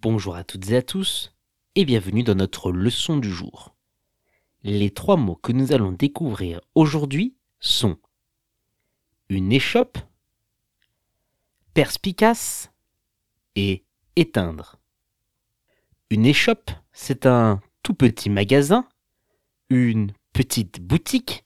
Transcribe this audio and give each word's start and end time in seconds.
Bonjour 0.00 0.36
à 0.36 0.44
toutes 0.44 0.70
et 0.70 0.76
à 0.76 0.82
tous 0.82 1.34
et 1.74 1.84
bienvenue 1.84 2.22
dans 2.22 2.36
notre 2.36 2.70
leçon 2.70 3.16
du 3.16 3.32
jour. 3.32 3.74
Les 4.62 4.90
trois 4.90 5.16
mots 5.16 5.34
que 5.34 5.50
nous 5.50 5.72
allons 5.72 5.90
découvrir 5.90 6.60
aujourd'hui 6.76 7.34
sont 7.58 7.98
une 9.28 9.50
échoppe, 9.50 9.98
perspicace 11.74 12.70
et 13.56 13.82
éteindre. 14.14 14.76
Une 16.10 16.26
échoppe, 16.26 16.70
c'est 16.92 17.26
un 17.26 17.60
tout 17.82 17.94
petit 17.94 18.30
magasin, 18.30 18.88
une 19.68 20.12
petite 20.32 20.80
boutique 20.80 21.44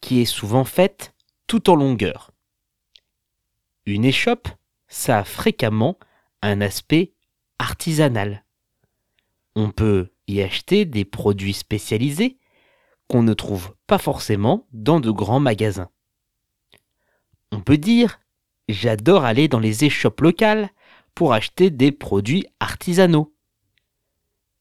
qui 0.00 0.20
est 0.20 0.24
souvent 0.24 0.64
faite 0.64 1.14
tout 1.46 1.70
en 1.70 1.76
longueur. 1.76 2.32
Une 3.86 4.04
échoppe, 4.04 4.48
ça 4.88 5.20
a 5.20 5.24
fréquemment 5.24 5.96
un 6.42 6.60
aspect 6.60 7.13
artisanal. 7.64 8.44
On 9.56 9.70
peut 9.70 10.10
y 10.28 10.42
acheter 10.42 10.84
des 10.84 11.06
produits 11.06 11.54
spécialisés 11.54 12.38
qu'on 13.08 13.22
ne 13.22 13.32
trouve 13.32 13.74
pas 13.86 13.96
forcément 13.96 14.66
dans 14.72 15.00
de 15.00 15.10
grands 15.10 15.40
magasins. 15.40 15.90
On 17.52 17.60
peut 17.60 17.78
dire 17.78 18.20
j'adore 18.68 19.24
aller 19.24 19.48
dans 19.48 19.60
les 19.60 19.84
échoppes 19.84 20.20
locales 20.20 20.68
pour 21.14 21.32
acheter 21.32 21.70
des 21.70 21.90
produits 21.90 22.46
artisanaux. 22.60 23.34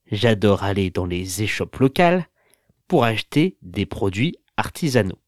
J'adore 0.10 0.64
aller 0.64 0.90
dans 0.90 1.06
les 1.06 1.44
échoppes 1.44 1.78
locales 1.78 2.28
pour 2.88 3.04
acheter 3.04 3.58
des 3.62 3.86
produits 3.86 4.38
artisanaux. 4.56 5.20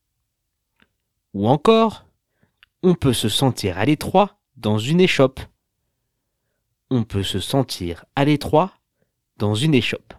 Ou 1.33 1.49
encore, 1.49 2.05
on 2.83 2.93
peut 2.93 3.13
se 3.13 3.27
sentir 3.27 3.77
à 3.77 3.85
l'étroit 3.85 4.39
dans 4.55 4.77
une 4.77 5.01
échoppe 5.01 5.41
on 6.89 7.03
peut 7.03 7.23
se 7.23 7.39
sentir 7.39 8.05
à 8.15 8.25
l'étroit 8.25 8.73
dans 9.37 9.55
une 9.55 9.73
échoppe. 9.73 10.13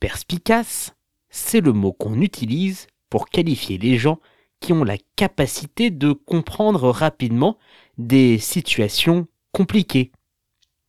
Perspicace, 0.00 0.94
c'est 1.28 1.60
le 1.60 1.72
mot 1.72 1.92
qu'on 1.92 2.20
utilise 2.20 2.86
pour 3.10 3.28
qualifier 3.28 3.78
les 3.78 3.98
gens 3.98 4.20
qui 4.60 4.72
ont 4.72 4.84
la 4.84 4.98
capacité 5.16 5.90
de 5.90 6.12
comprendre 6.12 6.90
rapidement 6.90 7.58
des 7.98 8.38
situations 8.38 9.26
compliquées, 9.52 10.12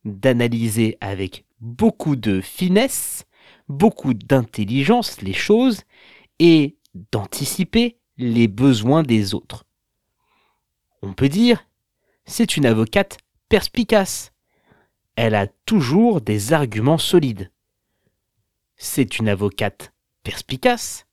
d'analyser 0.04 0.96
avec 1.00 1.44
beaucoup 1.60 2.16
de 2.16 2.40
finesse, 2.40 3.24
beaucoup 3.68 4.14
d'intelligence 4.14 5.20
les 5.20 5.32
choses 5.32 5.82
et 6.38 6.76
d'anticiper 7.12 7.98
les 8.16 8.48
besoins 8.48 9.02
des 9.02 9.34
autres. 9.34 9.64
On 11.02 11.12
peut 11.12 11.28
dire, 11.28 11.66
c'est 12.24 12.56
une 12.56 12.66
avocate 12.66 13.18
perspicace. 13.48 14.32
Elle 15.14 15.34
a 15.34 15.46
toujours 15.46 16.20
des 16.20 16.52
arguments 16.52 16.98
solides. 16.98 17.50
C'est 18.76 19.18
une 19.18 19.28
avocate 19.28 19.92
perspicace. 20.22 21.06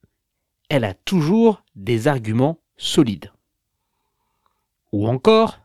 Elle 0.70 0.84
a 0.84 0.94
toujours 0.94 1.64
des 1.76 2.08
arguments 2.08 2.60
solides. 2.78 3.32
Ou 4.92 5.08
encore, 5.08 5.60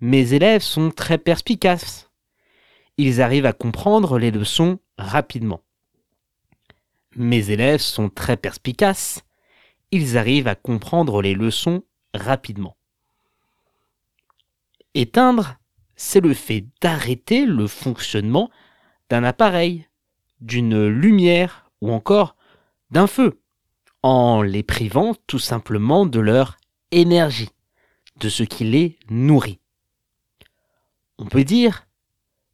mes 0.00 0.32
élèves 0.32 0.62
sont 0.62 0.90
très 0.90 1.18
perspicaces. 1.18 2.10
Ils 2.96 3.20
arrivent 3.20 3.46
à 3.46 3.52
comprendre 3.52 4.18
les 4.18 4.30
leçons 4.30 4.78
rapidement. 4.96 5.62
Mes 7.16 7.50
élèves 7.50 7.80
sont 7.80 8.08
très 8.08 8.36
perspicaces. 8.36 9.24
Ils 9.90 10.16
arrivent 10.16 10.48
à 10.48 10.54
comprendre 10.54 11.20
les 11.20 11.34
leçons 11.34 11.82
rapidement. 12.14 12.76
Éteindre, 14.94 15.56
c'est 16.02 16.20
le 16.20 16.32
fait 16.32 16.64
d'arrêter 16.80 17.44
le 17.44 17.66
fonctionnement 17.66 18.50
d'un 19.10 19.22
appareil, 19.22 19.86
d'une 20.40 20.86
lumière 20.86 21.70
ou 21.82 21.92
encore 21.92 22.36
d'un 22.90 23.06
feu, 23.06 23.42
en 24.02 24.40
les 24.40 24.62
privant 24.62 25.14
tout 25.26 25.38
simplement 25.38 26.06
de 26.06 26.18
leur 26.18 26.56
énergie, 26.90 27.50
de 28.16 28.30
ce 28.30 28.44
qui 28.44 28.64
les 28.64 28.98
nourrit. 29.10 29.60
On 31.18 31.26
peut 31.26 31.44
dire, 31.44 31.86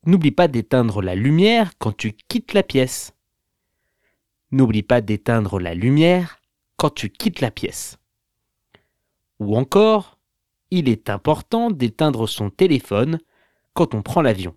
n'oublie 0.06 0.32
pas 0.32 0.48
d'éteindre 0.48 1.00
la 1.00 1.14
lumière 1.14 1.70
quand 1.78 1.96
tu 1.96 2.14
quittes 2.14 2.52
la 2.52 2.64
pièce. 2.64 3.14
N'oublie 4.50 4.82
pas 4.82 5.00
d'éteindre 5.00 5.60
la 5.60 5.74
lumière 5.76 6.40
quand 6.76 6.90
tu 6.90 7.10
quittes 7.10 7.40
la 7.40 7.52
pièce. 7.52 7.96
Ou 9.38 9.56
encore, 9.56 10.18
il 10.72 10.88
est 10.88 11.08
important 11.10 11.70
d'éteindre 11.70 12.26
son 12.26 12.50
téléphone 12.50 13.20
quand 13.76 13.94
on 13.94 14.00
prend 14.00 14.22
l'avion. 14.22 14.56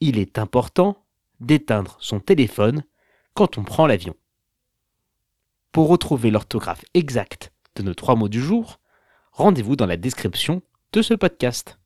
Il 0.00 0.18
est 0.18 0.38
important 0.38 1.06
d'éteindre 1.40 1.96
son 2.00 2.20
téléphone 2.20 2.84
quand 3.32 3.56
on 3.56 3.64
prend 3.64 3.86
l'avion. 3.86 4.14
Pour 5.72 5.88
retrouver 5.88 6.30
l'orthographe 6.30 6.84
exacte 6.92 7.50
de 7.76 7.82
nos 7.82 7.94
trois 7.94 8.14
mots 8.14 8.28
du 8.28 8.42
jour, 8.42 8.78
rendez-vous 9.32 9.74
dans 9.74 9.86
la 9.86 9.96
description 9.96 10.60
de 10.92 11.00
ce 11.00 11.14
podcast. 11.14 11.78